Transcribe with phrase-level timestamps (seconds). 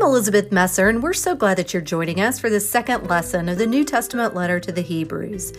[0.00, 3.50] I'm Elizabeth Messer, and we're so glad that you're joining us for the second lesson
[3.50, 5.52] of the New Testament letter to the Hebrews.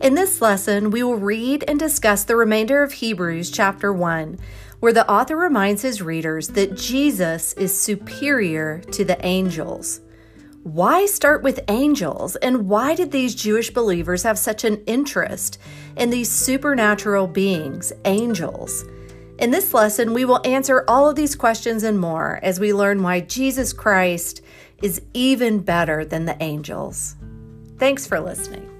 [0.00, 4.36] In this lesson, we will read and discuss the remainder of Hebrews chapter 1,
[4.80, 10.00] where the author reminds his readers that Jesus is superior to the angels.
[10.64, 15.56] Why start with angels, and why did these Jewish believers have such an interest
[15.96, 18.84] in these supernatural beings, angels?
[19.38, 23.02] In this lesson, we will answer all of these questions and more as we learn
[23.02, 24.42] why Jesus Christ
[24.82, 27.16] is even better than the angels.
[27.78, 28.73] Thanks for listening.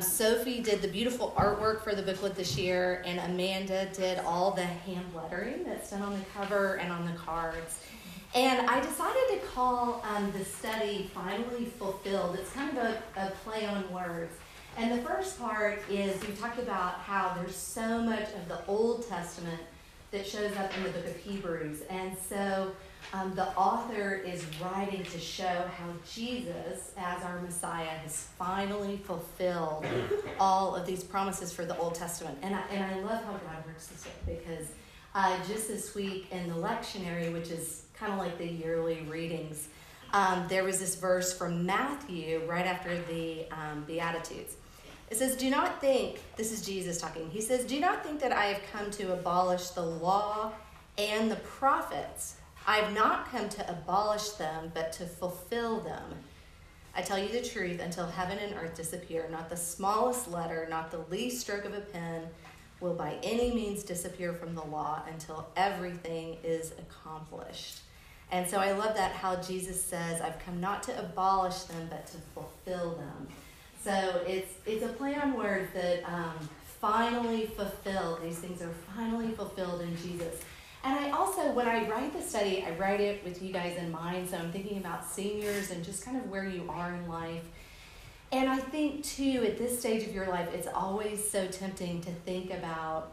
[0.00, 4.50] Um, Sophie did the beautiful artwork for the booklet this year, and Amanda did all
[4.50, 7.80] the hand lettering that's done on the cover and on the cards.
[8.34, 12.38] And I decided to call um, the study Finally Fulfilled.
[12.40, 14.32] It's kind of a, a play on words.
[14.78, 19.06] And the first part is we talked about how there's so much of the Old
[19.06, 19.60] Testament
[20.12, 21.82] that shows up in the book of Hebrews.
[21.90, 22.72] And so
[23.12, 29.84] um, the author is writing to show how Jesus, as our Messiah, has finally fulfilled
[30.38, 32.38] all of these promises for the Old Testament.
[32.42, 34.68] And I, and I love how God works this way because
[35.14, 39.68] uh, just this week in the lectionary, which is kind of like the yearly readings,
[40.12, 44.56] um, there was this verse from Matthew right after the um, Beatitudes.
[45.10, 47.28] It says, Do not think, this is Jesus talking.
[47.30, 50.52] He says, Do not think that I have come to abolish the law
[50.96, 52.36] and the prophets.
[52.70, 56.04] I have not come to abolish them, but to fulfill them.
[56.94, 60.92] I tell you the truth, until heaven and earth disappear, not the smallest letter, not
[60.92, 62.28] the least stroke of a pen
[62.78, 67.80] will by any means disappear from the law until everything is accomplished.
[68.30, 72.06] And so I love that how Jesus says, I've come not to abolish them, but
[72.06, 73.26] to fulfill them.
[73.82, 76.48] So it's, it's a play on words that um,
[76.80, 78.20] finally fulfilled.
[78.22, 80.40] These things are finally fulfilled in Jesus.
[80.82, 83.90] And I also, when I write the study, I write it with you guys in
[83.90, 84.30] mind.
[84.30, 87.44] So I'm thinking about seniors and just kind of where you are in life.
[88.32, 92.10] And I think, too, at this stage of your life, it's always so tempting to
[92.10, 93.12] think about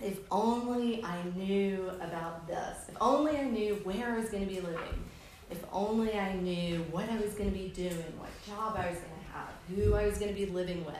[0.00, 4.52] if only I knew about this, if only I knew where I was going to
[4.52, 5.04] be living,
[5.50, 8.98] if only I knew what I was going to be doing, what job I was
[8.98, 10.94] going to have, who I was going to be living with,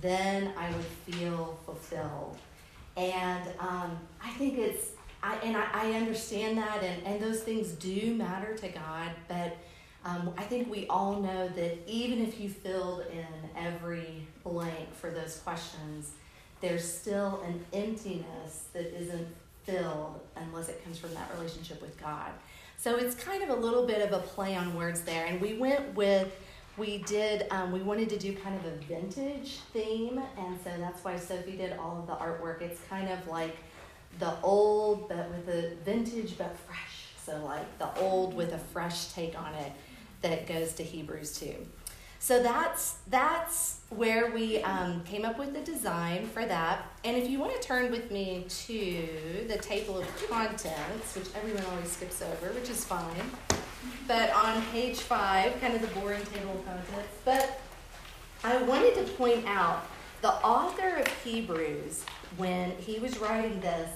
[0.00, 2.38] then I would feel fulfilled.
[2.98, 4.88] And um, I think it's,
[5.22, 9.56] I, and I, I understand that, and, and those things do matter to God, but
[10.04, 13.26] um, I think we all know that even if you filled in
[13.56, 16.12] every blank for those questions,
[16.60, 19.28] there's still an emptiness that isn't
[19.62, 22.32] filled unless it comes from that relationship with God.
[22.78, 25.26] So it's kind of a little bit of a play on words there.
[25.26, 26.32] And we went with
[26.78, 31.04] we did um, we wanted to do kind of a vintage theme and so that's
[31.04, 32.62] why sophie did all of the artwork.
[32.62, 33.56] It's kind of like
[34.18, 37.08] the old but with a vintage but fresh.
[37.24, 39.72] So like the old with a fresh take on it
[40.22, 41.54] that goes to hebrews 2
[42.20, 46.84] so that's that's where we um, came up with the design for that.
[47.04, 51.64] And if you want to turn with me to the table of contents which everyone
[51.66, 53.30] always skips over which is fine
[54.06, 57.14] but on page five, kind of the boring table of contents.
[57.24, 57.60] But
[58.44, 59.86] I wanted to point out
[60.20, 62.04] the author of Hebrews,
[62.36, 63.90] when he was writing this,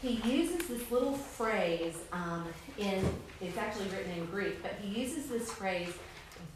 [0.00, 2.46] he uses this little phrase um,
[2.78, 3.04] in,
[3.40, 5.92] it's actually written in Greek, but he uses this phrase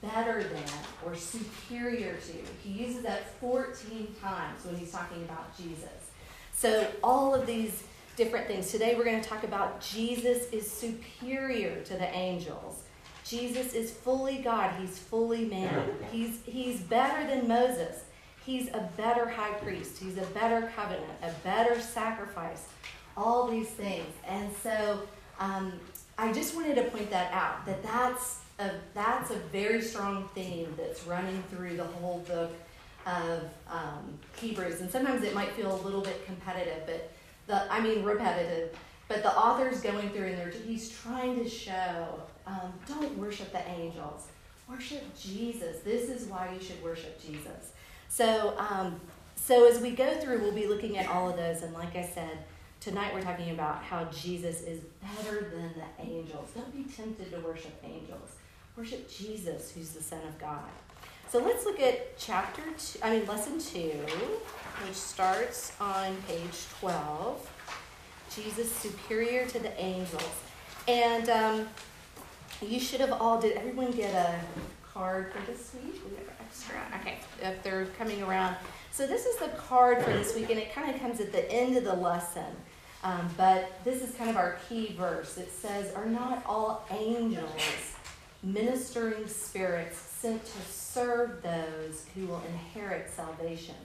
[0.03, 0.63] better than
[1.05, 2.33] or superior to.
[2.63, 6.11] He uses that 14 times when he's talking about Jesus.
[6.53, 7.83] So all of these
[8.21, 8.71] different things.
[8.71, 12.83] Today we're going to talk about Jesus is superior to the angels.
[13.25, 15.89] Jesus is fully God, he's fully man.
[16.13, 18.05] He's he's better than Moses.
[18.45, 19.97] He's a better high priest.
[20.03, 22.67] He's a better covenant, a better sacrifice.
[23.17, 24.13] All these things.
[24.29, 25.01] And so
[25.39, 25.73] um,
[26.19, 30.75] I just wanted to point that out that that's a, that's a very strong theme
[30.77, 32.53] that's running through the whole book
[33.07, 34.83] of um, Hebrews.
[34.83, 37.11] And sometimes it might feel a little bit competitive, but
[37.51, 42.73] the I mean repetitive, but the author's going through and he's trying to show um,
[42.87, 44.29] don't worship the angels,
[44.69, 45.81] worship Jesus.
[45.81, 47.73] This is why you should worship Jesus.
[48.09, 49.01] So um,
[49.35, 52.07] so as we go through, we'll be looking at all of those, and like I
[52.07, 52.39] said.
[52.81, 56.49] Tonight we're talking about how Jesus is better than the angels.
[56.55, 58.31] Don't be tempted to worship angels.
[58.75, 60.71] Worship Jesus, who's the Son of God.
[61.31, 63.93] So let's look at chapter two, I mean, lesson two,
[64.85, 67.51] which starts on page 12.
[68.35, 70.35] Jesus superior to the angels.
[70.89, 71.69] And um,
[72.61, 74.41] you should have all, did everyone get a
[74.93, 76.01] card for this week?
[76.11, 76.75] We have extra.
[77.01, 78.57] Okay, if they're coming around.
[78.91, 81.49] So this is the card for this week, and it kind of comes at the
[81.53, 82.57] end of the lesson.
[83.05, 85.39] Um, but this is kind of our key verse.
[85.39, 87.95] It says, Are not all angels
[88.43, 90.59] ministering spirits sent to
[90.93, 93.77] serve those who will inherit salvation?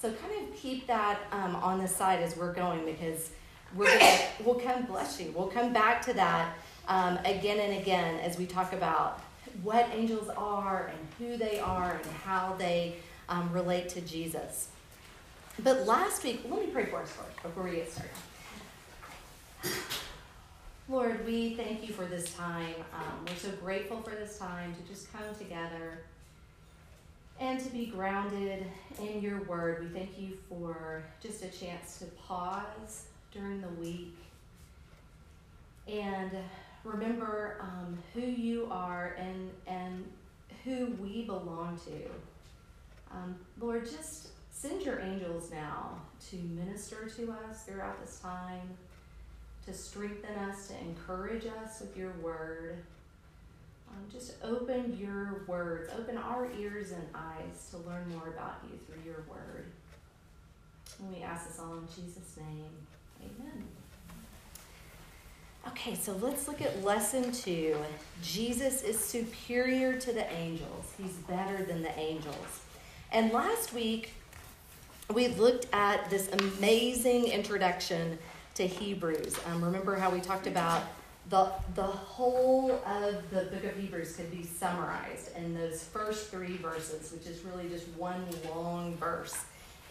[0.00, 3.30] So kind of keep that um, on the side as we're going because
[3.74, 6.54] we're gonna, we'll come, bless you, we'll come back to that
[6.88, 9.20] um, again and again as we talk about
[9.62, 12.96] what angels are and who they are and how they
[13.28, 14.68] um, relate to Jesus.
[15.62, 18.10] But last week, let me pray for us first before we get started.
[20.88, 22.74] Lord, we thank you for this time.
[22.92, 26.00] Um, we're so grateful for this time to just come together
[27.40, 28.64] and to be grounded
[29.00, 29.82] in your word.
[29.82, 34.16] We thank you for just a chance to pause during the week
[35.88, 36.30] and
[36.84, 40.04] remember um, who you are and, and
[40.64, 42.10] who we belong to.
[43.10, 45.98] Um, Lord, just send your angels now
[46.30, 48.70] to minister to us throughout this time
[49.66, 52.76] to strengthen us, to encourage us with your word.
[53.94, 58.78] Um, just open your words, open our ears and eyes to learn more about you
[58.86, 59.66] through your word.
[60.98, 62.70] And we ask this all in Jesus' name.
[63.22, 63.64] Amen.
[65.68, 67.76] Okay, so let's look at lesson two.
[68.22, 72.60] Jesus is superior to the angels, he's better than the angels.
[73.12, 74.12] And last week,
[75.12, 78.18] we looked at this amazing introduction
[78.54, 79.36] to Hebrews.
[79.46, 80.82] Um, remember how we talked about
[81.30, 86.56] the, the whole of the book of Hebrews could be summarized in those first three
[86.58, 88.24] verses, which is really just one
[88.54, 89.36] long verse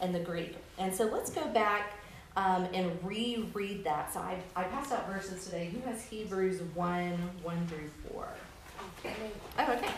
[0.01, 0.55] in the Greek.
[0.77, 1.93] And so let's go back
[2.35, 4.13] um, and reread that.
[4.13, 5.71] So I, I passed out verses today.
[5.73, 8.27] Who has Hebrews 1 1 through 4?
[8.79, 9.89] Oh, okay.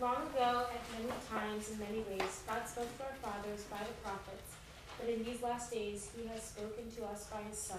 [0.00, 3.92] Long ago, at many times, in many ways, God spoke to our fathers by the
[4.04, 4.54] prophets.
[5.00, 7.78] But in these last days he has spoken to us by his Son,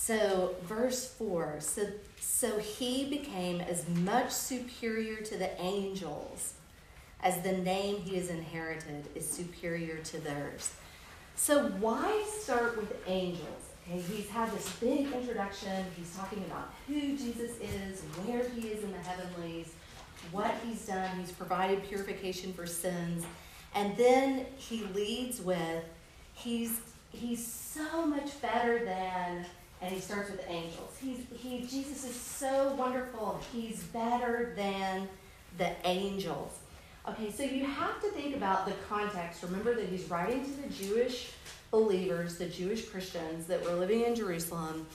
[0.00, 1.88] So, verse 4 so,
[2.20, 6.54] so he became as much superior to the angels
[7.20, 10.72] as the name he has inherited is superior to theirs.
[11.34, 13.42] So, why start with angels?
[13.86, 15.84] Okay, he's had this big introduction.
[15.96, 19.74] He's talking about who Jesus is, where he is in the heavenlies,
[20.30, 21.18] what he's done.
[21.18, 23.26] He's provided purification for sins.
[23.74, 25.84] And then he leads with,
[26.34, 26.80] he's
[27.10, 29.44] he's so much better than
[29.80, 30.96] and he starts with angels.
[31.00, 33.40] He's he Jesus is so wonderful.
[33.52, 35.08] He's better than
[35.56, 36.58] the angels.
[37.08, 39.42] Okay, so you have to think about the context.
[39.42, 41.32] Remember that he's writing to the Jewish
[41.70, 44.86] believers, the Jewish Christians that were living in Jerusalem,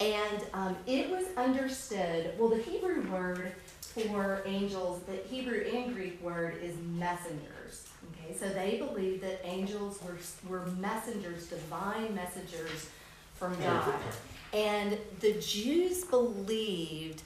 [0.00, 2.32] and um, it was understood.
[2.38, 7.88] Well, the Hebrew word for angels, the Hebrew and Greek word is messengers.
[8.12, 10.16] Okay, so they believed that angels were,
[10.48, 12.88] were messengers, divine messengers
[13.38, 13.94] from God.
[14.52, 17.22] And the Jews believed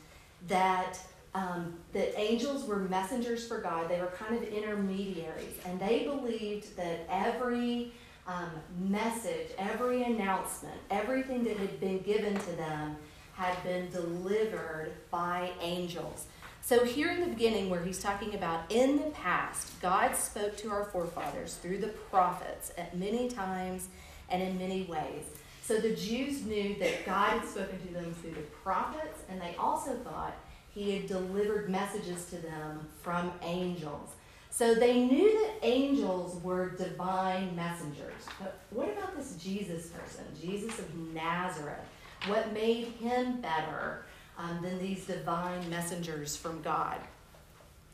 [0.49, 0.99] that
[1.35, 3.89] um, that angels were messengers for God.
[3.89, 7.93] They were kind of intermediaries, and they believed that every
[8.27, 12.97] um, message, every announcement, everything that had been given to them
[13.35, 16.27] had been delivered by angels.
[16.61, 20.71] So, here in the beginning, where he's talking about in the past, God spoke to
[20.71, 23.89] our forefathers through the prophets at many times
[24.29, 25.25] and in many ways.
[25.63, 29.55] So, the Jews knew that God had spoken to them through the prophets, and they
[29.59, 30.35] also thought
[30.75, 34.11] he had delivered messages to them from angels.
[34.51, 38.27] So, they knew that angels were divine messengers.
[38.41, 41.79] But what about this Jesus person, Jesus of Nazareth?
[42.27, 44.05] What made him better?
[44.39, 46.99] um, than these divine messengers from God.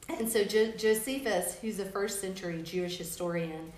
[0.09, 3.73] And so jo- Josephus, who's a first century Jewish historian,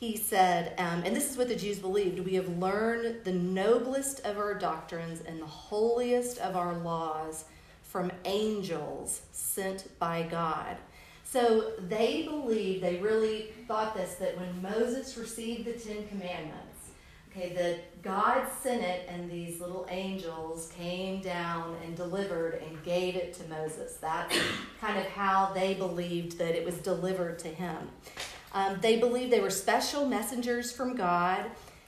[0.00, 4.24] he said, um, and this is what the Jews believed we have learned the noblest
[4.24, 7.44] of our doctrines and the holiest of our laws
[7.82, 10.78] from angels sent by God.
[11.24, 16.70] So they believed, they really thought this, that when Moses received the Ten Commandments,
[17.30, 23.14] Okay, that God sent it, and these little angels came down and delivered and gave
[23.14, 23.98] it to Moses.
[24.00, 24.36] That's
[24.80, 27.76] kind of how they believed that it was delivered to him.
[28.52, 31.44] Um, they believed they were special messengers from God.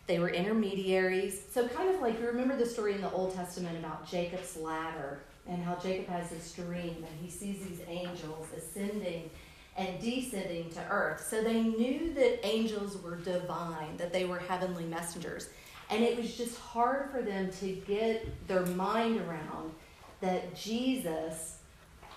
[0.07, 1.43] They were intermediaries.
[1.51, 5.21] So, kind of like you remember the story in the Old Testament about Jacob's ladder
[5.49, 9.31] and how Jacob has this dream and he sees these angels ascending
[9.77, 11.27] and descending to earth.
[11.29, 15.49] So they knew that angels were divine, that they were heavenly messengers.
[15.91, 19.73] And it was just hard for them to get their mind around
[20.21, 21.59] that Jesus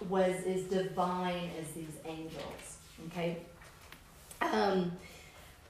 [0.10, 2.78] was as divine as these angels.
[3.08, 3.38] Okay?
[4.54, 4.92] Um,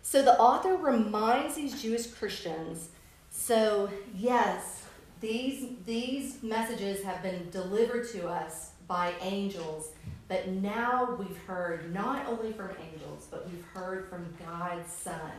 [0.02, 2.90] so the author reminds these Jewish Christians
[3.32, 4.86] so, yes,
[5.20, 9.90] these, these messages have been delivered to us by angels
[10.28, 15.32] but now we've heard not only from angels, but we've heard from God's Son.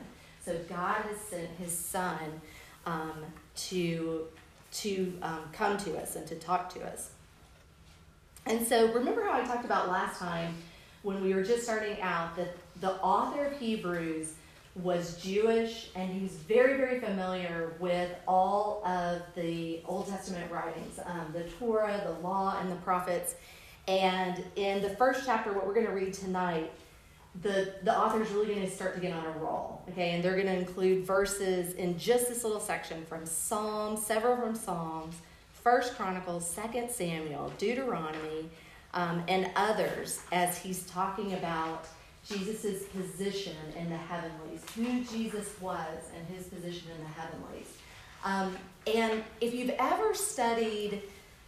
[0.44, 2.40] So God has sent His Son
[2.84, 3.24] um,
[3.56, 4.26] to
[4.72, 7.10] to um, come to us and to talk to us.
[8.44, 10.54] And so remember how I talked about last time
[11.02, 14.34] when we were just starting out that the author of Hebrews
[14.82, 21.00] was Jewish and he was very, very familiar with all of the Old Testament writings,
[21.06, 23.36] um, the Torah, the law, and the prophets.
[23.88, 26.72] And in the first chapter, what we're going to read tonight,
[27.42, 29.82] the, the author is really going to start to get on a roll.
[29.90, 34.36] Okay, and they're going to include verses in just this little section from Psalms, several
[34.36, 35.16] from Psalms,
[35.52, 38.50] First Chronicles, Second Samuel, Deuteronomy,
[38.94, 41.86] um, and others as he's talking about
[42.28, 47.76] Jesus' position in the heavenlies, who Jesus was and his position in the heavenlies.
[48.24, 48.56] Um,
[48.92, 51.02] and if you've ever studied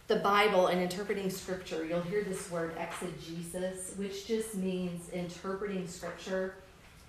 [0.07, 6.55] the Bible and interpreting scripture, you'll hear this word exegesis, which just means interpreting scripture.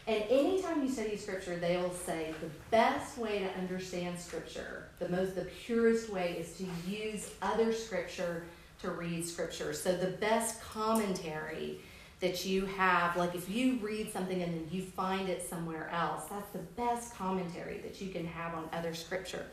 [0.07, 5.09] And anytime you study scripture, they will say the best way to understand scripture, the
[5.09, 8.45] most the purest way is to use other scripture
[8.83, 9.73] to read scripture.
[9.73, 11.81] So the best commentary
[12.21, 16.25] that you have, like if you read something and then you find it somewhere else,
[16.27, 19.47] that's the best commentary that you can have on other scripture.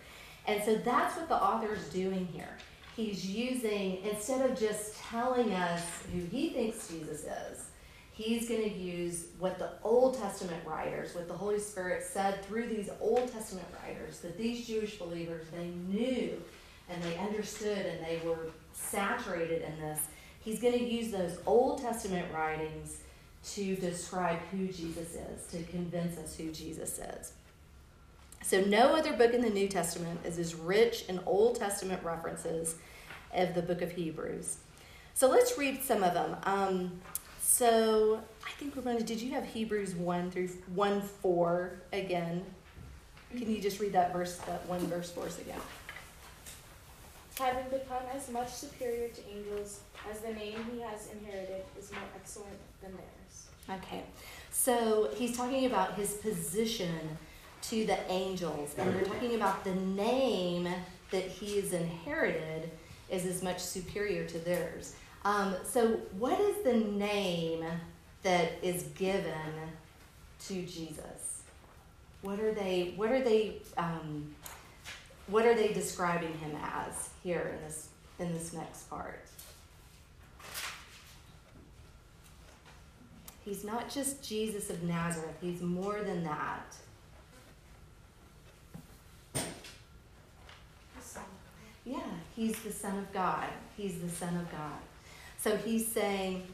[0.46, 2.58] And so that's what the author is doing here
[2.98, 7.66] he's using, instead of just telling us who he thinks Jesus is,
[8.12, 12.68] he's going to use what the Old Testament writers, what the Holy Spirit said through
[12.68, 16.42] these Old Testament writers, that these Jewish believers, they knew
[16.90, 20.00] and they understood and they were saturated in this.
[20.48, 23.00] He's going to use those Old Testament writings
[23.52, 27.34] to describe who Jesus is, to convince us who Jesus is.
[28.44, 32.76] So, no other book in the New Testament is as rich in Old Testament references
[33.34, 34.56] of the book of Hebrews.
[35.16, 36.38] So, let's read some of them.
[36.44, 36.92] Um,
[37.42, 39.04] so, I think we're going to.
[39.04, 42.46] Did you have Hebrews 1 through 1 4 again?
[43.32, 45.60] Can you just read that verse, that one verse for us again?
[47.38, 52.02] Having become as much superior to angels as the name he has inherited is more
[52.16, 53.82] excellent than theirs.
[53.82, 54.04] Okay.
[54.52, 57.18] So, he's talking about his position
[57.64, 58.76] to the angels.
[58.78, 60.68] And we're talking about the name
[61.12, 62.70] that he has inherited
[63.10, 64.96] is as much superior to theirs.
[65.26, 67.66] Um, so, what is the name
[68.24, 69.54] that is given
[70.48, 71.44] to Jesus?
[72.22, 72.94] What are they?
[72.96, 73.62] What are they?
[73.78, 74.36] Um,
[75.28, 79.26] what are they describing him as here in this in this next part?
[83.48, 85.38] He's not just Jesus of Nazareth.
[85.40, 86.76] He's more than that.
[91.86, 92.02] Yeah,
[92.36, 93.48] he's the Son of God.
[93.78, 94.82] He's the Son of God.
[95.38, 96.46] So he's saying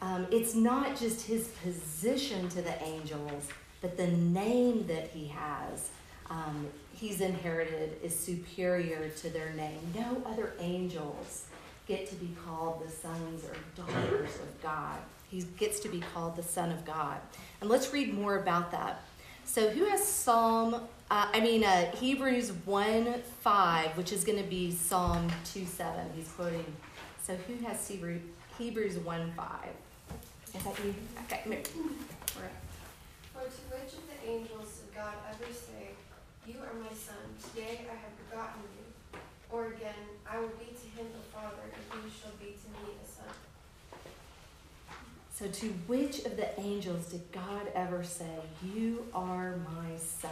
[0.00, 3.46] um, it's not just his position to the angels,
[3.80, 5.90] but the name that he has.
[6.28, 9.78] Um, he's inherited is superior to their name.
[9.94, 11.44] No other angels
[11.86, 14.98] get to be called the sons or daughters of God.
[15.32, 17.18] He gets to be called the Son of God.
[17.60, 19.02] And let's read more about that.
[19.44, 24.48] So, who has Psalm uh, I mean, uh, Hebrews 1 5, which is going to
[24.48, 26.06] be Psalm 2 7.
[26.16, 26.64] He's quoting.
[27.22, 28.18] So, who has Hebrew,
[28.56, 29.46] Hebrews 1 5?
[30.54, 30.94] Is that you?
[31.24, 31.66] Okay, move.
[31.68, 35.92] For to which of the angels did God ever say,
[36.46, 39.20] You are my son, today I have begotten you?
[39.52, 42.71] Or again, I will be to him a father, and he shall be to.
[45.42, 48.30] So, to which of the angels did God ever say,
[48.62, 50.30] You are my son?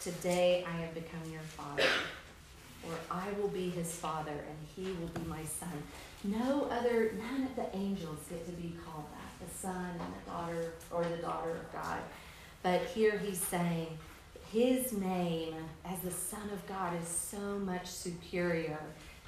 [0.00, 1.82] Today I have become your father,
[2.88, 5.82] or I will be his father, and he will be my son.
[6.24, 10.30] No other, none of the angels get to be called that the son and the
[10.30, 11.98] daughter, or the daughter of God.
[12.62, 13.98] But here he's saying
[14.50, 15.52] his name
[15.84, 18.80] as the Son of God is so much superior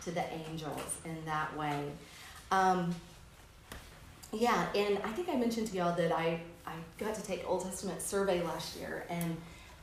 [0.04, 1.90] to the angels in that way.
[2.50, 2.94] Um,
[4.32, 7.64] yeah, and I think I mentioned to y'all that I, I got to take Old
[7.64, 9.36] Testament survey last year, and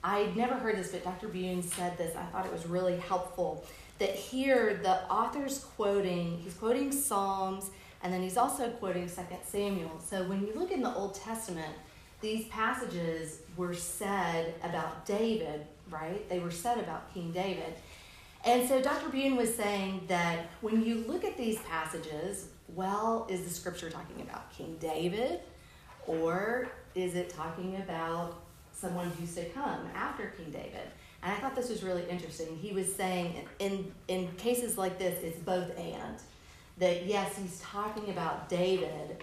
[0.04, 1.28] I'd never heard this, but Dr.
[1.28, 2.16] Bune said this.
[2.16, 3.66] I thought it was really helpful
[4.00, 7.70] that here the author's quoting, he's quoting Psalms,
[8.02, 10.00] and then he's also quoting Second Samuel.
[10.04, 11.76] So when you look in the Old Testament,
[12.22, 16.28] these passages were said about David, right?
[16.30, 17.74] They were said about King David.
[18.46, 19.10] And so Dr.
[19.10, 24.22] Bune was saying that when you look at these passages, well, is the scripture talking
[24.22, 25.40] about King David
[26.08, 30.88] or is it talking about someone who's to come after King David?
[31.22, 32.58] And I thought this was really interesting.
[32.58, 36.16] He was saying in in cases like this, it's both and.
[36.78, 39.18] That yes, he's talking about David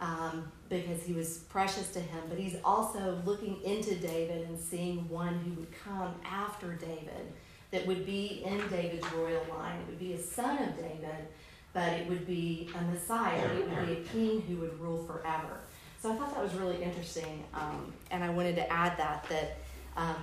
[0.00, 5.08] um, because he was precious to him, but he's also looking into David and seeing
[5.08, 7.32] one who would come after David
[7.70, 9.78] that would be in David's royal line.
[9.80, 11.28] It would be a son of David,
[11.76, 13.38] but it would be a Messiah.
[13.48, 15.60] It would be a king who would rule forever.
[16.00, 19.58] So I thought that was really interesting, um, and I wanted to add that that
[19.94, 20.16] um,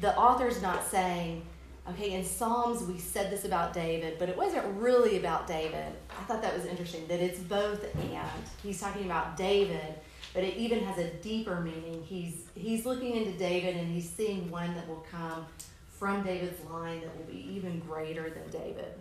[0.00, 1.42] the author's not saying,
[1.88, 5.92] okay, in Psalms we said this about David, but it wasn't really about David.
[6.10, 8.44] I thought that was interesting that it's both and.
[8.60, 9.94] He's talking about David,
[10.34, 12.02] but it even has a deeper meaning.
[12.02, 15.46] He's he's looking into David and he's seeing one that will come
[15.88, 18.92] from David's line that will be even greater than David.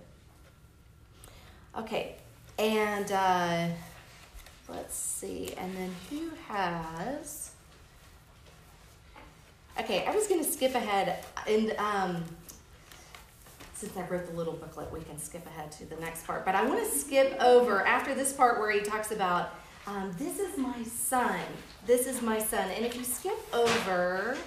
[1.78, 2.16] Okay,
[2.58, 3.68] and uh,
[4.70, 7.52] let's see, and then who has?
[9.80, 12.24] Okay, I was going to skip ahead, and um,
[13.74, 16.46] since I wrote the little booklet, we can skip ahead to the next part.
[16.46, 19.54] But I want to skip over after this part where he talks about,
[19.86, 21.42] um, "This is my son.
[21.86, 24.38] This is my son." And if you skip over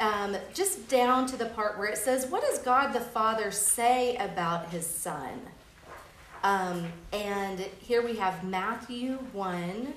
[0.00, 4.16] um, just down to the part where it says, What does God the Father say
[4.16, 5.40] about his Son?
[6.44, 9.94] Um, and here we have Matthew 1,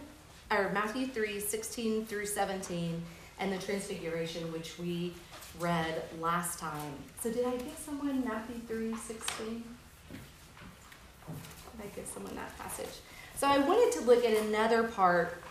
[0.49, 3.03] or Matthew 3, 16 through 17,
[3.41, 5.13] and the Transfiguration, which we
[5.59, 6.93] read last time.
[7.21, 9.63] So, did I give someone Matthew 3, 16?
[10.07, 12.95] Did I give someone that passage?
[13.35, 15.41] So, I wanted to look at another part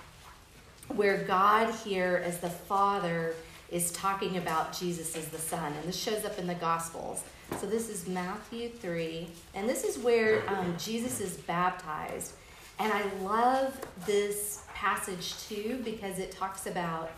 [0.94, 3.34] where God here, as the Father,
[3.70, 7.22] is talking about Jesus as the Son, and this shows up in the Gospels.
[7.54, 12.34] So this is Matthew 3, and this is where um, Jesus is baptized.
[12.78, 17.10] And I love this passage too because it talks about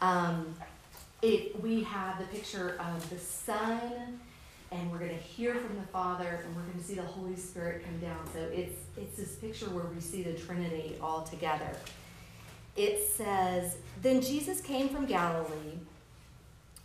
[0.00, 0.52] um,
[1.22, 1.62] it.
[1.62, 4.18] We have the picture of the Son,
[4.72, 7.36] and we're going to hear from the Father, and we're going to see the Holy
[7.36, 8.26] Spirit come down.
[8.32, 11.70] So it's it's this picture where we see the Trinity all together.
[12.74, 15.78] It says, "Then Jesus came from Galilee."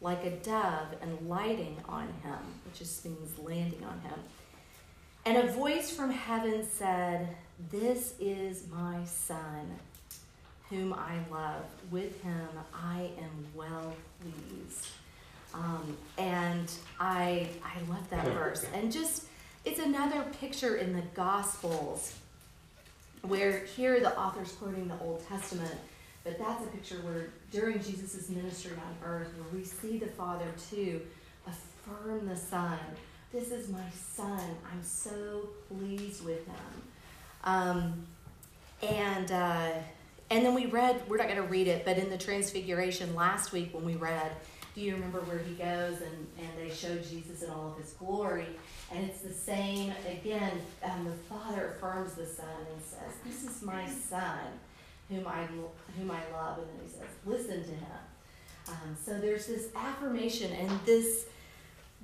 [0.00, 4.18] like a dove and lighting on him, which just means landing on him.
[5.24, 7.28] And a voice from heaven said,
[7.70, 9.76] This is my son,
[10.70, 11.64] whom I love.
[11.90, 14.88] With him I am well pleased.
[15.54, 18.66] Um, and I, I love that verse.
[18.74, 19.24] And just,
[19.64, 22.14] it's another picture in the Gospels
[23.22, 25.74] where here the author's quoting the Old Testament
[26.26, 30.46] but that's a picture where during Jesus' ministry on earth, where we see the Father
[30.70, 31.00] too
[31.46, 32.78] affirm the Son.
[33.32, 34.40] This is my Son.
[34.72, 36.82] I'm so pleased with him.
[37.44, 38.06] Um,
[38.82, 39.70] and uh,
[40.30, 41.00] and then we read.
[41.08, 44.32] We're not going to read it, but in the Transfiguration last week when we read,
[44.74, 47.92] do you remember where he goes and and they show Jesus in all of his
[47.92, 48.48] glory?
[48.92, 50.60] And it's the same again.
[50.82, 54.40] Um, the Father affirms the Son and says, "This is my Son."
[55.08, 55.46] Whom I
[55.98, 57.98] whom I love, and then he says, "Listen to him."
[58.68, 61.26] Um, so there's this affirmation and this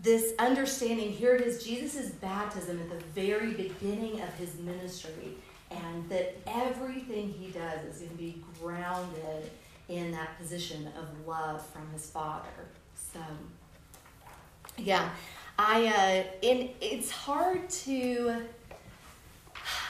[0.03, 1.11] this understanding.
[1.11, 5.37] Here it is, Jesus' baptism at the very beginning of his ministry,
[5.71, 9.51] and that everything he does is going to be grounded
[9.89, 12.49] in that position of love from his Father.
[12.95, 13.21] So,
[14.79, 15.11] yeah,
[15.59, 18.43] I uh, it's hard to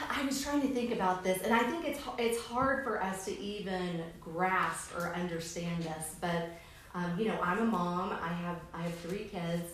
[0.09, 3.25] I was trying to think about this, and I think it's it's hard for us
[3.25, 6.15] to even grasp or understand this.
[6.21, 6.49] But
[6.95, 8.11] um, you know, I'm a mom.
[8.21, 9.71] I have I have three kids,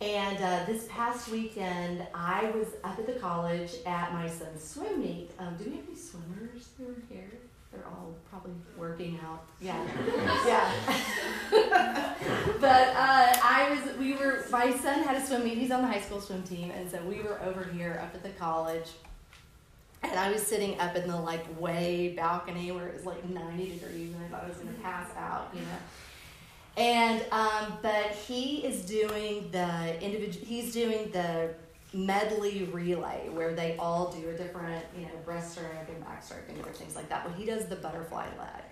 [0.00, 5.00] And uh, this past weekend, I was up at the college at my son's swim
[5.00, 5.30] meet.
[5.38, 7.30] Um, do we have any swimmers who are here?
[7.72, 9.44] They're all probably working out.
[9.60, 9.84] Yeah,
[10.46, 10.72] yeah.
[12.60, 13.96] but uh, I was.
[13.98, 14.44] We were.
[14.50, 15.58] My son had a swim meet.
[15.58, 18.22] He's on the high school swim team, and so we were over here up at
[18.22, 18.88] the college.
[20.02, 23.78] And I was sitting up in the like way balcony where it was like 90
[23.78, 25.66] degrees, and I thought I was gonna pass out, you know.
[26.76, 30.46] And um, but he is doing the individual.
[30.46, 31.50] He's doing the
[31.92, 36.94] medley relay where they all do a different, you know, breaststroke and backstroke and things
[36.94, 37.24] like that.
[37.24, 38.64] But he does the butterfly leg,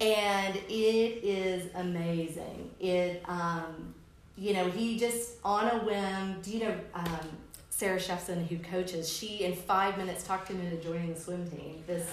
[0.00, 2.70] and it is amazing.
[2.80, 3.94] It, um,
[4.36, 6.40] you know, he just on a whim.
[6.42, 7.28] Do you know um,
[7.76, 9.06] Sarah Shefson, who coaches?
[9.06, 11.84] She in five minutes talked him into joining the swim team.
[11.86, 12.08] This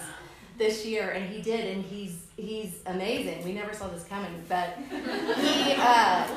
[0.58, 3.46] this year, and he did, and he's he's amazing.
[3.46, 4.78] We never saw this coming, but
[5.38, 6.28] he uh,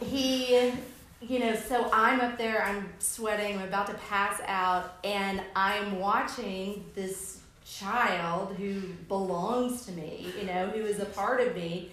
[0.00, 0.72] he
[1.20, 1.54] you know.
[1.54, 7.42] So I'm up there, I'm sweating, I'm about to pass out, and I'm watching this
[7.64, 11.92] child who belongs to me, you know, who is a part of me,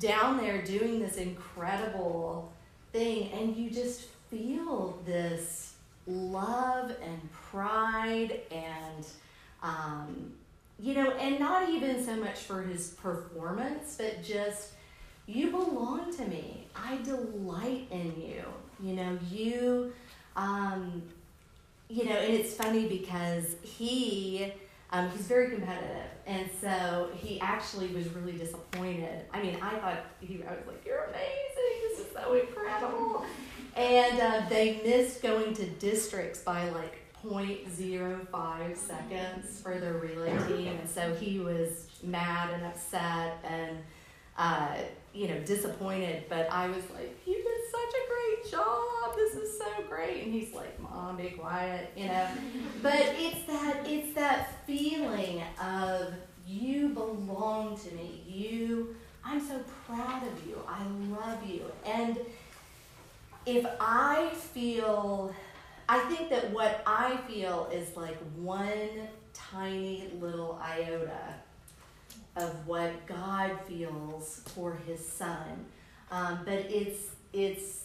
[0.00, 2.52] down there doing this incredible
[2.92, 5.65] thing, and you just feel this
[6.06, 9.06] love and pride and
[9.62, 10.32] um,
[10.78, 14.72] you know, and not even so much for his performance, but just
[15.26, 16.66] you belong to me.
[16.74, 18.44] I delight in you.
[18.82, 19.92] You know, you,
[20.36, 21.02] um,
[21.88, 24.52] you know, and it's funny because he,
[24.92, 29.24] um, he's very competitive, and so he actually was really disappointed.
[29.32, 31.88] I mean, I thought he, I was like, "You're amazing!
[31.88, 33.24] This is so incredible!"
[33.76, 40.78] And uh, they missed going to districts by like 0.05 seconds for the relay team,
[40.78, 43.78] and so he was mad and upset and
[44.38, 44.76] uh,
[45.12, 46.24] you know disappointed.
[46.28, 49.16] But I was like, "You did such a great job.
[49.16, 52.28] This is so great." And he's like, "Mom, be quiet," you know.
[52.82, 56.14] but it's that it's that feeling of
[56.46, 58.22] you belong to me.
[58.26, 60.60] You, I'm so proud of you.
[60.68, 62.18] I love you, and
[63.46, 65.34] if I feel
[65.88, 71.34] I think that what I feel is like one tiny little iota
[72.34, 75.64] of what God feels for His Son,
[76.10, 77.84] um, but it's it's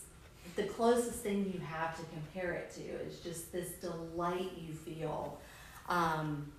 [0.56, 5.40] the closest thing you have to compare it to is just this delight you feel
[5.88, 6.52] um,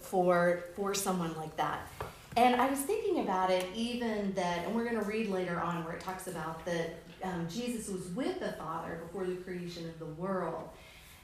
[0.00, 1.88] for for someone like that.
[2.36, 5.82] And I was thinking about it, even that, and we're going to read later on
[5.84, 9.98] where it talks about that um, Jesus was with the Father before the creation of
[9.98, 10.68] the world.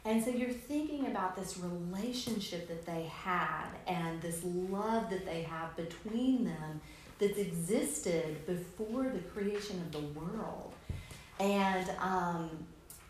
[0.05, 5.43] And so you're thinking about this relationship that they had and this love that they
[5.43, 6.81] have between them
[7.19, 10.75] that's existed before the creation of the world.
[11.38, 12.51] And um,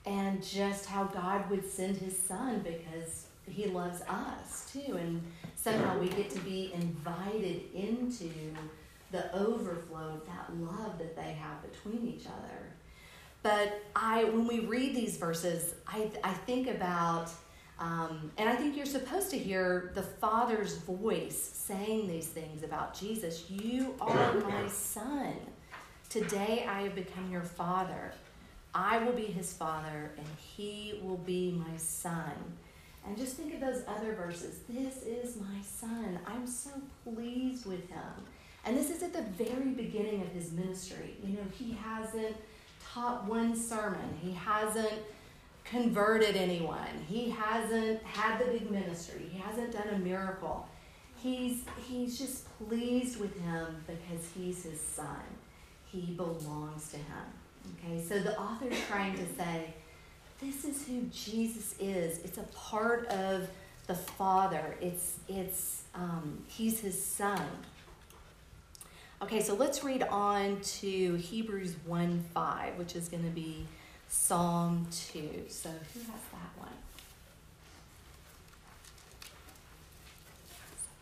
[0.05, 4.97] and just how God would send his son because he loves us too.
[4.97, 5.23] And
[5.55, 8.31] somehow we get to be invited into
[9.13, 12.72] the overflow of that love that they have between each other.
[13.43, 17.31] But I, when we read these verses, I, I think about,
[17.81, 22.99] um, and I think you're supposed to hear the Father's voice saying these things about
[22.99, 23.51] Jesus.
[23.51, 25.35] You are my son.
[26.09, 28.13] Today I have become your father.
[28.75, 32.33] I will be his father, and he will be my son.
[33.05, 34.61] And just think of those other verses.
[34.69, 36.19] This is my son.
[36.27, 36.71] I'm so
[37.03, 38.25] pleased with him.
[38.65, 41.17] And this is at the very beginning of his ministry.
[41.25, 42.37] You know, he hasn't
[42.93, 44.19] taught one sermon.
[44.21, 44.93] He hasn't
[45.65, 47.05] converted anyone.
[47.09, 49.29] He hasn't had the big ministry.
[49.31, 50.69] He hasn't done a miracle.
[51.17, 55.23] He's he's just pleased with him because he's his son.
[55.87, 57.27] He belongs to him.
[57.79, 59.73] Okay, so the author is trying to say,
[60.41, 62.19] this is who Jesus is.
[62.25, 63.49] It's a part of
[63.87, 64.77] the Father.
[64.81, 67.47] It's it's um, he's his son.
[69.23, 73.67] Okay, so let's read on to Hebrews 1 5, which is going to be
[74.09, 75.45] Psalm 2.
[75.49, 76.69] So who has that one?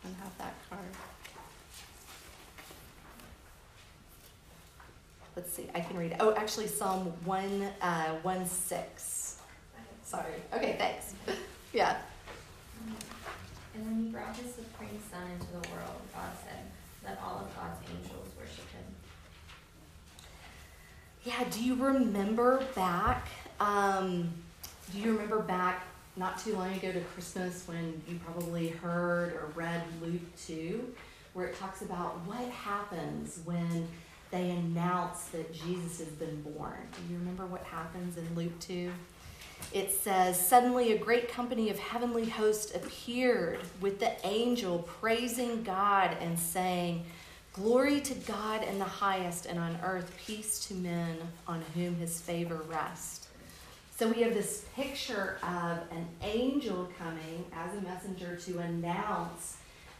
[0.01, 0.81] Someone have that card.
[5.35, 6.15] Let's see, I can read.
[6.19, 9.37] Oh, actually, Psalm 1 uh, 1 6.
[10.03, 10.33] Sorry.
[10.53, 11.13] Okay, thanks.
[11.73, 11.97] yeah.
[13.73, 16.59] And when he brought his supreme son into the world, God said,
[17.05, 18.83] Let all of God's angels worship him.
[21.23, 23.27] Yeah, do you remember back?
[23.59, 24.31] Um,
[24.91, 25.83] do you remember back
[26.17, 30.93] not too long ago to Christmas when you probably heard or read Luke 2,
[31.33, 33.87] where it talks about what happens when
[34.31, 36.77] they announce that Jesus has been born.
[36.93, 38.91] Do you remember what happens in Luke 2?
[39.73, 46.17] It says, Suddenly a great company of heavenly hosts appeared with the angel praising God
[46.19, 47.05] and saying,
[47.53, 52.21] Glory to God in the highest, and on earth peace to men on whom his
[52.21, 53.27] favor rests.
[53.97, 59.57] So we have this picture of an angel coming as a messenger to announce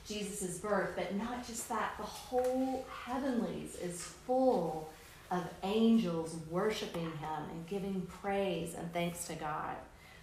[0.08, 4.90] Jesus' birth, but not just that, the whole heavenlies is full
[5.30, 9.76] of angels worshiping him and giving praise and thanks to God.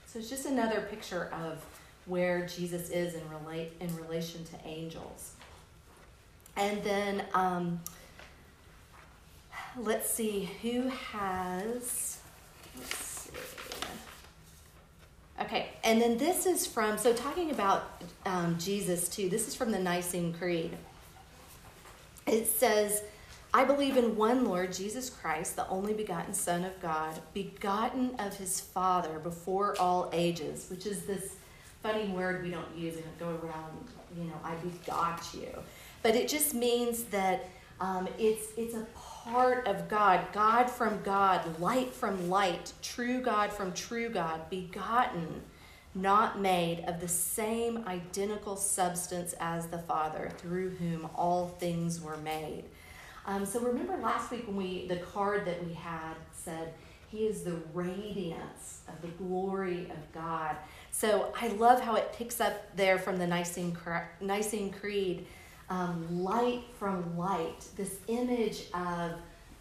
[0.07, 1.62] So it's just another picture of
[2.07, 5.33] where Jesus is in relate in relation to angels.
[6.59, 7.81] And then um,
[9.77, 12.18] let's see who has.
[12.83, 13.31] See.
[15.40, 19.71] Okay, and then this is from, so talking about um, Jesus too, this is from
[19.71, 20.77] the Nicene Creed.
[22.27, 23.05] It says,
[23.55, 28.37] I believe in one Lord, Jesus Christ, the only begotten Son of God, begotten of
[28.37, 31.37] his Father before all ages, which is this
[31.85, 35.49] funny word we don't use and go around, you know, I begot you.
[36.03, 37.49] But it just means that
[37.81, 43.53] um, it's, it's a part of God, God from God, light from light, true God
[43.53, 45.43] from true God, begotten,
[45.95, 52.17] not made, of the same identical substance as the Father, through whom all things were
[52.19, 52.65] made.
[53.27, 56.73] Um, so remember last week when we the card that we had said
[57.09, 60.57] he is the radiance of the glory of God.
[60.91, 63.77] So I love how it picks up there from the Nicene,
[64.21, 65.27] Nicene Creed
[65.71, 69.13] um, light from light, this image of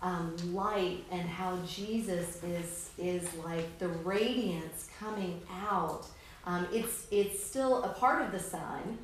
[0.02, 6.08] um, light and how Jesus is, is like the radiance coming out.
[6.46, 8.98] Um, it's, it's still a part of the sun,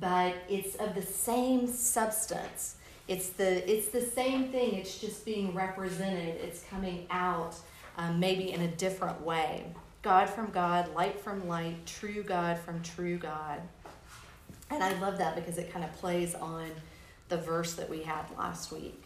[0.00, 2.76] but it's of the same substance.
[3.08, 7.56] It's the, it's the same thing, it's just being represented, it's coming out
[7.96, 9.66] um, maybe in a different way.
[10.02, 13.60] God from God, light from light, true God from true God.
[14.72, 16.70] And I love that because it kind of plays on
[17.28, 19.04] the verse that we had last week.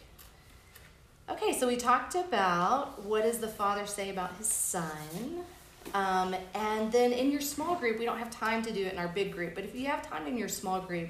[1.29, 5.43] Okay, so we talked about what does the Father say about his Son.
[5.93, 8.99] Um, and then in your small group, we don't have time to do it in
[8.99, 11.09] our big group, but if you have time in your small group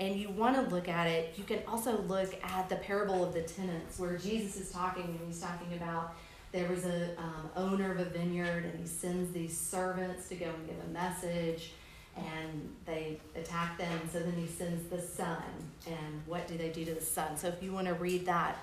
[0.00, 3.32] and you want to look at it, you can also look at the parable of
[3.32, 6.14] the tenants where Jesus is talking and he's talking about
[6.52, 10.46] there was a um, owner of a vineyard and he sends these servants to go
[10.46, 11.72] and give a message
[12.16, 14.00] and they attack them.
[14.12, 15.42] So then he sends the son,
[15.86, 17.36] And what do they do to the son?
[17.36, 18.58] So if you want to read that,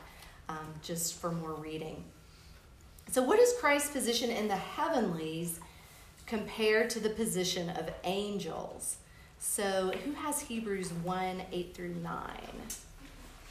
[0.50, 2.04] um, just for more reading.
[3.12, 5.60] So, what is Christ's position in the heavenlies
[6.26, 8.98] compared to the position of angels?
[9.40, 12.30] So, who has Hebrews 1 8 through 9?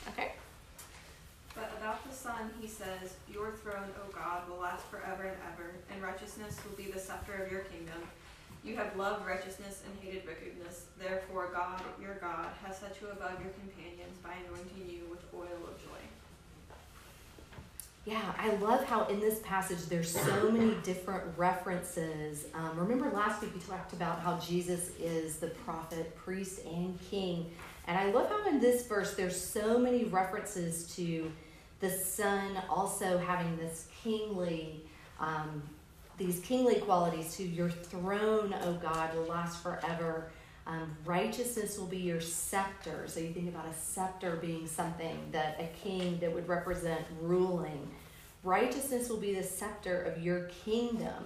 [0.08, 0.32] Okay.
[1.54, 5.72] But about the Son, he says, Your throne, O God, will last forever and ever,
[5.92, 8.00] and righteousness will be the scepter of your kingdom.
[8.62, 10.84] You have loved righteousness and hated wickedness.
[10.98, 15.68] Therefore, God, your God, has set you above your companions by anointing you with oil
[15.68, 16.00] of joy.
[18.04, 22.46] Yeah, I love how in this passage there's so many different references.
[22.54, 27.50] Um, remember last week we talked about how Jesus is the prophet, priest, and king.
[27.86, 31.30] And I love how in this verse there's so many references to
[31.80, 34.82] the Son also having this kingly
[35.18, 35.62] um,
[36.20, 40.30] these kingly qualities to your throne, O God, will last forever.
[40.66, 43.04] Um, righteousness will be your scepter.
[43.06, 47.90] So you think about a scepter being something that a king that would represent ruling.
[48.44, 51.24] Righteousness will be the scepter of your kingdom.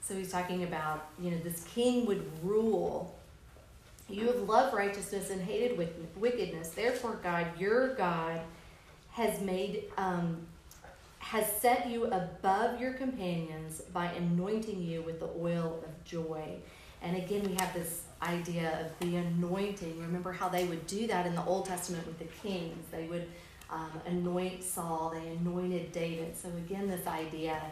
[0.00, 3.16] So he's talking about, you know, this king would rule.
[4.08, 5.78] You have loved righteousness and hated
[6.16, 6.70] wickedness.
[6.70, 8.40] Therefore, God, your God,
[9.12, 10.44] has made um,
[11.32, 16.44] has set you above your companions by anointing you with the oil of joy.
[17.00, 19.98] And again, we have this idea of the anointing.
[19.98, 22.84] Remember how they would do that in the Old Testament with the kings?
[22.90, 23.26] They would
[23.70, 26.36] um, anoint Saul, they anointed David.
[26.36, 27.62] So, again, this idea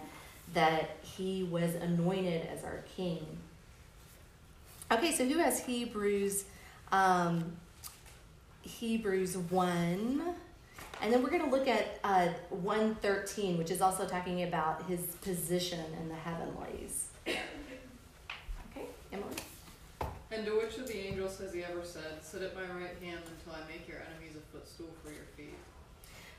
[0.55, 3.27] that he was anointed as our king.
[4.91, 6.47] Okay, so who has Hebrews?
[6.93, 7.59] Um,
[8.63, 10.35] Hebrews 1.
[11.03, 15.01] And then we're going to look at uh, 113, which is also talking about his
[15.23, 17.09] position in the heavenlies.
[17.27, 19.37] Okay, Emily?
[20.31, 23.21] And to which of the angels has he ever said, Sit at my right hand
[23.25, 25.55] until I make your enemies a footstool for your feet?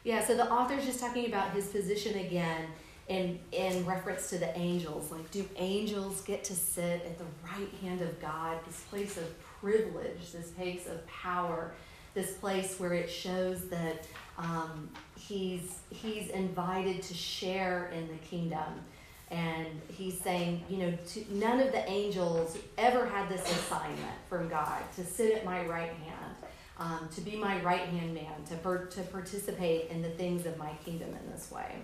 [0.04, 2.68] Yeah, so the author's just talking about his position again
[3.08, 5.12] in, in reference to the angels.
[5.12, 9.26] Like, do angels get to sit at the right hand of God, this place of
[9.60, 11.74] privilege, this place of power?
[12.14, 14.06] this place where it shows that
[14.42, 18.82] um, he's he's invited to share in the kingdom,
[19.30, 24.50] and he's saying, you know, to, none of the angels ever had this assignment from
[24.50, 26.36] God to sit at my right hand,
[26.80, 30.58] um, to be my right hand man, to per, to participate in the things of
[30.58, 31.76] my kingdom in this way.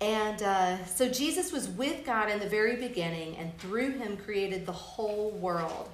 [0.00, 4.66] And uh, so Jesus was with God in the very beginning, and through him created
[4.66, 5.88] the whole world,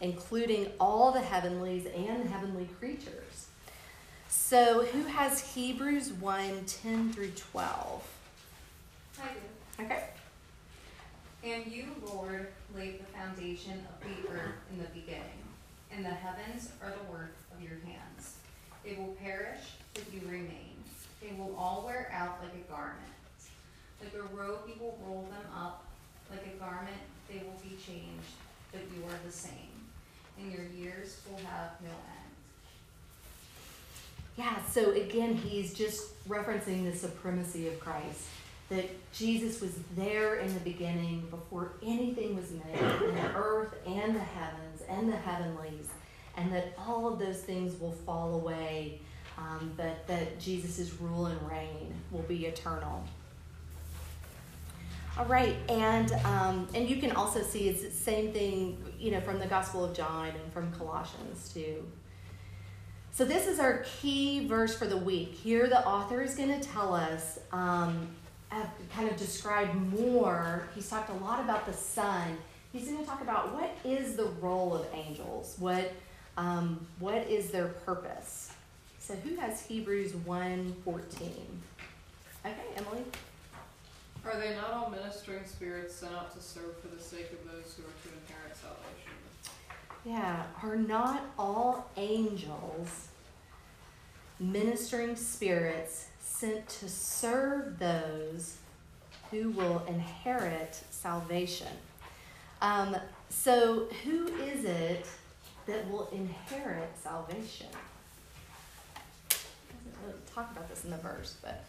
[0.00, 3.29] including all the heavenlies and heavenly creatures.
[4.32, 8.02] So, who has Hebrews 1 10 through 12?
[9.20, 9.84] I do.
[9.84, 10.04] Okay.
[11.42, 15.42] And you, Lord, laid the foundation of the earth in the beginning,
[15.90, 18.36] and the heavens are the work of your hands.
[18.84, 20.76] They will perish, but you remain.
[21.20, 23.00] They will all wear out like a garment.
[24.00, 25.86] Like a robe, you will roll them up.
[26.30, 28.30] Like a garment, they will be changed,
[28.70, 29.90] but you are the same.
[30.38, 32.19] And your years will have no end.
[34.36, 38.24] Yeah, so again, he's just referencing the supremacy of Christ.
[38.68, 44.14] That Jesus was there in the beginning before anything was made, in the earth and
[44.14, 45.88] the heavens and the heavenlies,
[46.36, 49.00] and that all of those things will fall away,
[49.36, 53.02] um, but that Jesus' rule and reign will be eternal.
[55.18, 59.20] All right, and um, and you can also see it's the same thing, you know,
[59.20, 61.84] from the Gospel of John and from Colossians too.
[63.12, 65.34] So this is our key verse for the week.
[65.34, 68.08] Here, the author is going to tell us, um,
[68.50, 70.68] uh, kind of describe more.
[70.74, 72.38] He's talked a lot about the Son.
[72.72, 75.56] He's going to talk about what is the role of angels.
[75.58, 75.92] What
[76.36, 78.52] um, what is their purpose?
[78.98, 80.72] So who has Hebrews 1.14?
[82.46, 83.04] Okay, Emily.
[84.24, 87.74] Are they not all ministering spirits sent out to serve for the sake of those
[87.74, 89.09] who are to inherit salvation?
[90.04, 93.08] Yeah, are not all angels
[94.38, 98.56] ministering spirits sent to serve those
[99.30, 101.68] who will inherit salvation?
[102.62, 102.96] Um,
[103.28, 105.06] so, who is it
[105.66, 107.68] that will inherit salvation?
[110.34, 111.64] Talk about this in the verse, but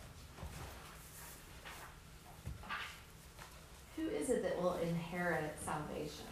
[3.96, 6.26] who is it that will inherit salvation?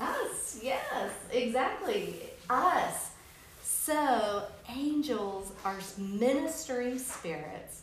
[0.00, 2.16] Us, yes, exactly.
[2.50, 3.10] Us.
[3.62, 7.82] So, angels are ministering spirits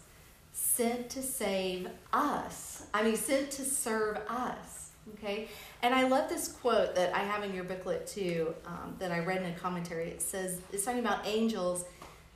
[0.53, 2.85] sent to save us.
[2.93, 4.91] I mean, sent to serve us.
[5.15, 5.49] Okay?
[5.81, 9.19] And I love this quote that I have in your booklet too, um, that I
[9.19, 10.07] read in a commentary.
[10.07, 11.85] It says, it's talking about angels.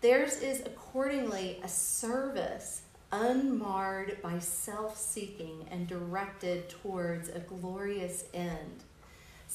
[0.01, 2.81] Theirs is accordingly a service
[3.11, 8.83] unmarred by self seeking and directed towards a glorious end.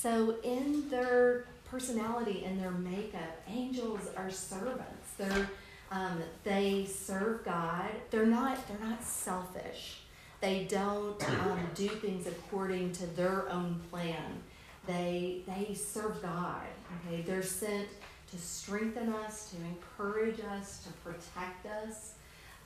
[0.00, 5.10] So, in their personality and their makeup, angels are servants.
[5.18, 5.50] They're
[5.90, 7.90] um, they serve God.
[8.10, 10.02] They're not they're not selfish.
[10.40, 14.40] They don't um, do things according to their own plan.
[14.86, 16.62] They they serve God.
[17.08, 17.88] Okay, they're sent
[18.30, 22.12] to strengthen us, to encourage us, to protect us.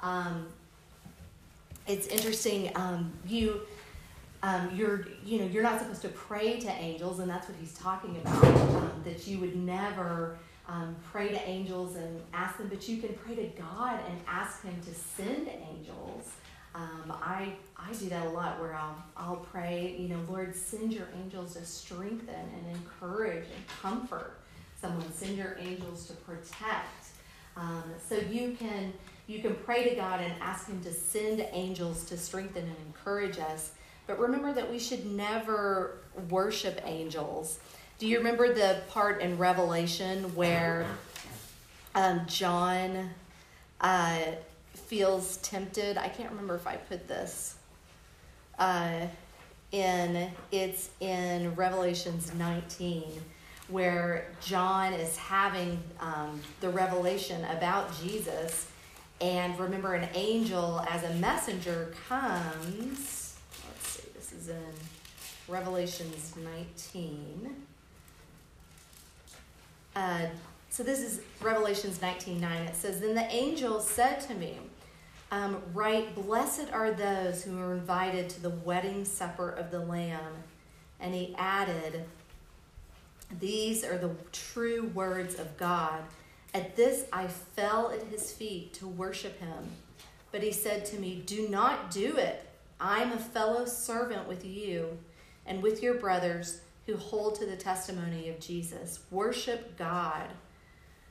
[0.00, 0.48] Um,
[1.86, 2.72] it's interesting.
[2.74, 3.62] Um, you
[4.42, 7.74] um, you're you know you're not supposed to pray to angels and that's what he's
[7.74, 12.88] talking about um, that you would never um, pray to angels and ask them but
[12.88, 16.30] you can pray to god and ask him to send angels.
[16.74, 20.92] Um, I, I do that a lot where I'll, I'll pray you know lord send
[20.92, 24.42] your angels to strengthen and encourage and comfort
[24.82, 25.12] someone.
[25.12, 27.06] Send your angels to protect.
[27.56, 28.92] Um, so you can
[29.26, 33.38] you can pray to god and ask him to send angels to strengthen and encourage
[33.38, 33.72] us
[34.06, 37.58] but remember that we should never worship angels.
[37.98, 40.86] Do you remember the part in Revelation where
[41.94, 43.10] um, John
[43.80, 44.18] uh,
[44.74, 45.96] feels tempted?
[45.96, 47.56] I can't remember if I put this.
[48.58, 49.06] Uh,
[49.70, 53.04] in it's in Revelations 19
[53.68, 58.68] where John is having um, the revelation about Jesus,
[59.20, 63.21] and remember, an angel as a messenger comes
[64.36, 64.72] is in
[65.48, 67.56] Revelations 19.
[69.94, 70.26] Uh,
[70.70, 72.62] so this is Revelations 19 9.
[72.62, 74.58] It says, Then the angel said to me,
[75.30, 80.32] um, Right, blessed are those who are invited to the wedding supper of the Lamb.
[81.00, 82.04] And he added,
[83.38, 86.02] These are the true words of God.
[86.54, 89.70] At this I fell at his feet to worship him.
[90.30, 92.46] But he said to me, Do not do it.
[92.84, 94.98] I'm a fellow servant with you
[95.46, 98.98] and with your brothers who hold to the testimony of Jesus.
[99.12, 100.26] Worship God.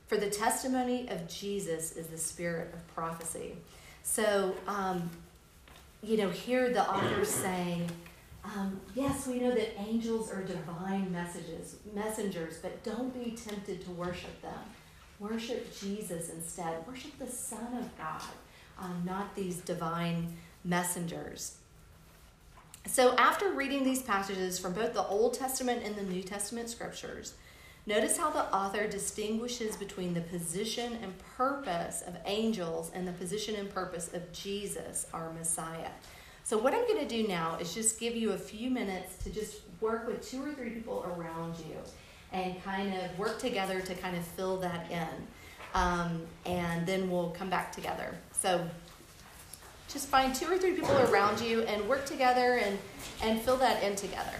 [0.06, 3.54] For the testimony of Jesus is the spirit of prophecy.
[4.02, 5.08] So, um,
[6.02, 7.90] you know, here the author's saying,
[8.44, 13.90] um, yes, we know that angels are divine messages, messengers, but don't be tempted to
[13.92, 14.58] worship them.
[15.18, 16.86] Worship Jesus instead.
[16.86, 18.20] Worship the Son of God,
[18.78, 21.56] um, not these divine messengers.
[22.86, 27.34] So, after reading these passages from both the Old Testament and the New Testament scriptures,
[27.86, 33.54] notice how the author distinguishes between the position and purpose of angels and the position
[33.54, 35.90] and purpose of Jesus, our Messiah.
[36.42, 39.30] So, what I'm going to do now is just give you a few minutes to
[39.30, 41.76] just work with two or three people around you
[42.32, 45.28] and kind of work together to kind of fill that in.
[45.74, 48.16] Um, and then we'll come back together.
[48.32, 48.68] So,
[49.92, 52.78] just find two or three people around you and work together and,
[53.22, 54.34] and fill that in together.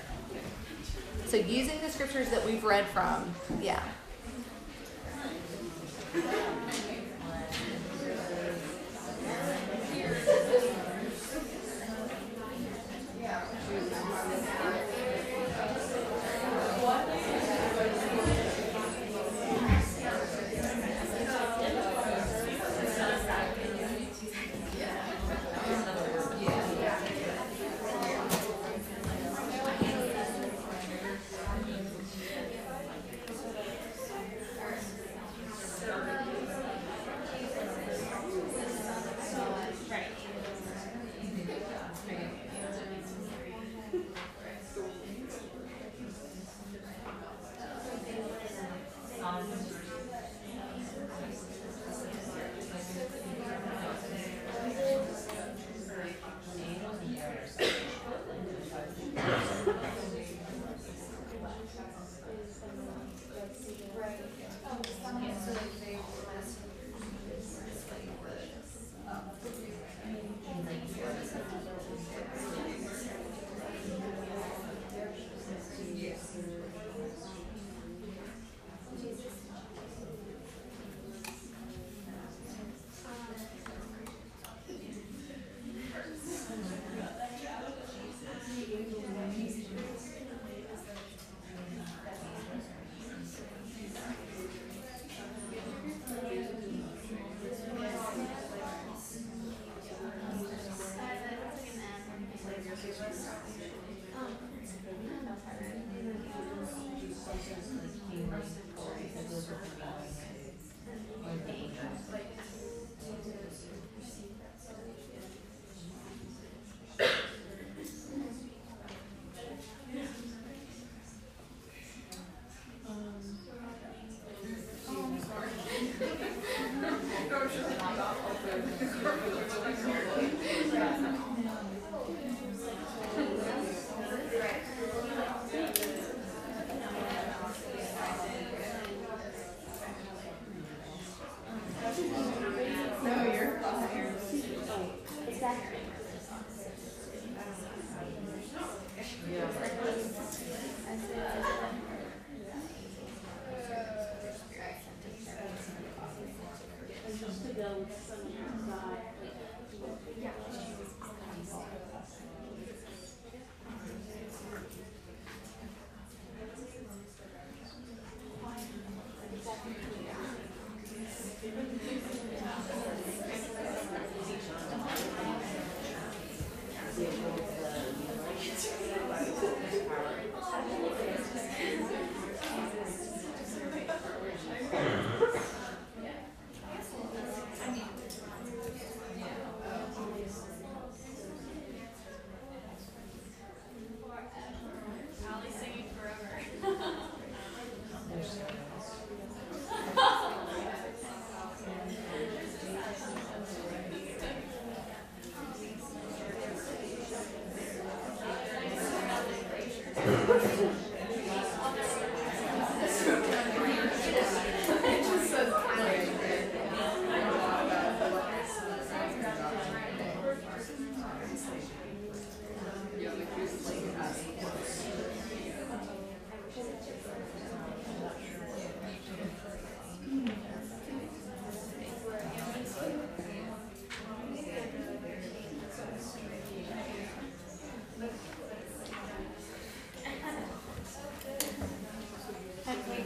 [1.27, 3.83] So, using the scriptures that we've read from, yeah.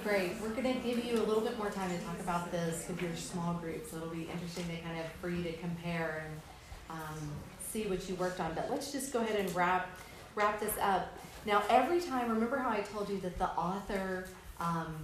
[0.07, 0.41] Great.
[0.41, 3.03] We're going to give you a little bit more time to talk about this with
[3.03, 3.91] your small groups.
[3.91, 7.19] So it'll be interesting to kind of for you to compare and um,
[7.61, 8.55] see what you worked on.
[8.55, 9.89] But let's just go ahead and wrap
[10.37, 11.13] wrap this up.
[11.45, 14.29] Now, every time, remember how I told you that the author
[14.61, 14.95] um,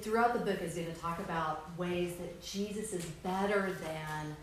[0.00, 4.36] throughout the book is going to talk about ways that Jesus is better than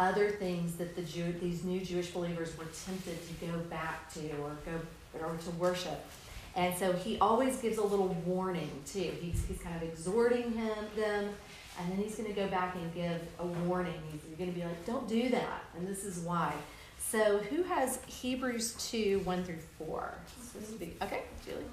[0.00, 4.20] other things that the Jew, these new Jewish believers were tempted to go back to
[4.38, 6.04] or go or to worship.
[6.56, 9.12] And so he always gives a little warning too.
[9.20, 11.30] He's, he's kind of exhorting him them,
[11.78, 14.00] and then he's going to go back and give a warning.
[14.12, 16.54] He's going to be like, "Don't do that," and this is why.
[16.98, 20.14] So, who has Hebrews two one through four?
[21.02, 21.64] Okay, Julie.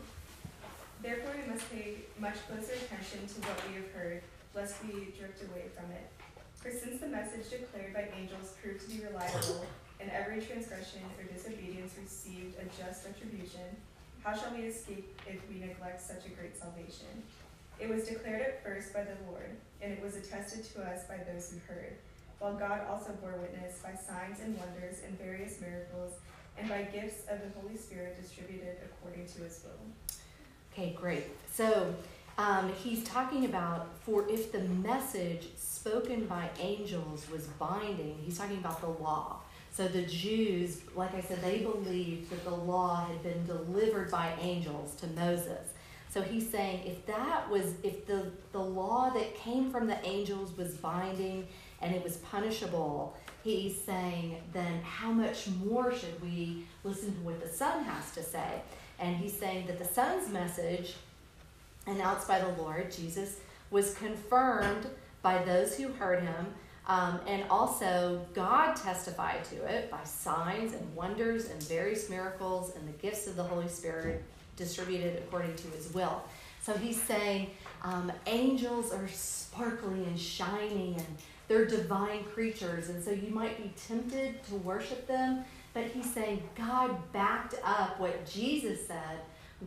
[1.02, 4.22] Therefore, we must pay much closer attention to what we have heard,
[4.54, 6.10] lest we drift away from it.
[6.56, 9.66] For since the message declared by angels proved to be reliable,
[10.00, 13.66] and every transgression or disobedience received a just retribution,
[14.24, 17.24] how shall we escape if we neglect such a great salvation?
[17.80, 21.18] It was declared at first by the Lord, and it was attested to us by
[21.18, 21.98] those who heard,
[22.40, 26.14] while God also bore witness by signs and wonders and various miracles,
[26.58, 30.18] and by gifts of the Holy Spirit distributed according to his will.
[30.72, 31.26] Okay, great.
[31.52, 31.96] So
[32.38, 38.58] um, he's talking about for if the message spoken by angels was binding, he's talking
[38.58, 39.40] about the law.
[39.72, 44.34] So the Jews, like I said, they believed that the law had been delivered by
[44.40, 45.70] angels to Moses.
[46.10, 50.56] So he's saying if that was, if the, the law that came from the angels
[50.58, 51.48] was binding
[51.82, 53.16] and it was punishable,
[53.46, 58.24] he's saying, then how much more should we listen to what the Son has to
[58.24, 58.62] say?
[59.00, 60.96] And he's saying that the Son's message,
[61.88, 63.40] announced by the Lord, Jesus,
[63.72, 64.88] was confirmed
[65.22, 66.48] by those who heard him.
[66.88, 72.88] Um, and also, God testified to it by signs and wonders and various miracles and
[72.88, 74.24] the gifts of the Holy Spirit
[74.56, 76.24] distributed according to his will.
[76.62, 77.52] So he's saying
[77.84, 81.18] um, angels are sparkling and shining and
[81.48, 82.90] they're divine creatures.
[82.90, 88.00] And so you might be tempted to worship them, but he's saying God backed up
[88.00, 89.20] what Jesus said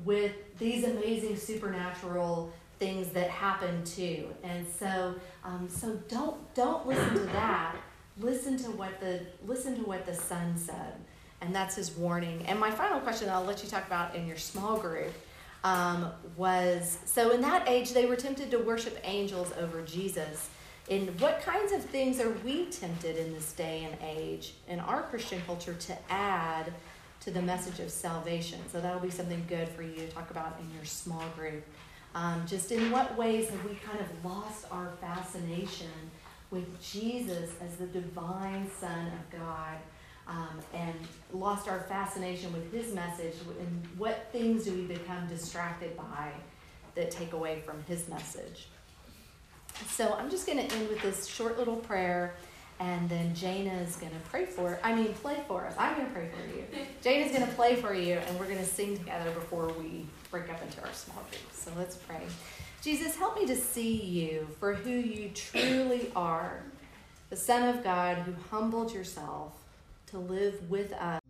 [0.05, 4.27] with these amazing supernatural things that happen too.
[4.43, 5.15] And so,
[5.45, 7.77] um, so don't don't listen to that.
[8.21, 10.95] Listen to what the listen to what the Son said,
[11.41, 12.45] and that's his warning.
[12.47, 15.13] And my final question, I'll let you talk about in your small group,
[15.65, 20.51] um, was so in that age they were tempted to worship angels over Jesus.
[20.89, 25.03] In what kinds of things are we tempted in this day and age in our
[25.05, 26.71] Christian culture to add
[27.21, 28.59] to the message of salvation?
[28.71, 31.65] So that'll be something good for you to talk about in your small group.
[32.15, 35.91] Um, just in what ways have we kind of lost our fascination
[36.51, 39.79] with Jesus as the divine Son of God
[40.29, 40.95] um, and
[41.33, 43.35] lost our fascination with his message?
[43.59, 46.31] And what things do we become distracted by
[46.95, 48.69] that take away from his message?
[49.89, 52.37] So I'm just going to end with this short little prayer.
[52.81, 55.75] And then Jana is going to pray for, I mean, play for us.
[55.79, 56.65] I'm going to pray for you.
[57.03, 60.07] Jana is going to play for you, and we're going to sing together before we
[60.35, 61.63] break up into our small groups.
[61.63, 62.23] So let's pray.
[62.83, 66.65] Jesus, help me to see you for who you truly are
[67.31, 69.53] the Son of God who humbled yourself
[70.09, 71.24] to live with us.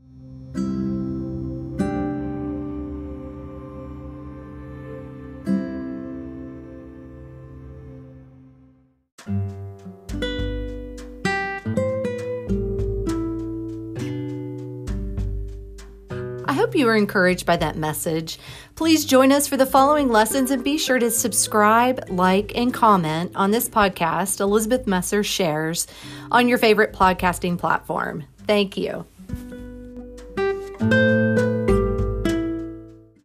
[16.85, 18.39] You were encouraged by that message.
[18.74, 23.32] Please join us for the following lessons and be sure to subscribe, like, and comment
[23.35, 25.87] on this podcast, Elizabeth Messer Shares,
[26.30, 28.24] on your favorite podcasting platform.
[28.47, 29.07] Thank you.